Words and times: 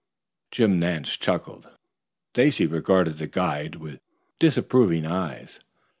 Jim 0.49 0.79
Nance 0.79 1.15
chuckled. 1.15 1.69
Stacy 2.33 2.65
regarded 2.65 3.19
the 3.19 3.27
guide 3.27 3.75
with 3.75 3.99
disapproving 4.39 5.05
eyes. 5.05 5.59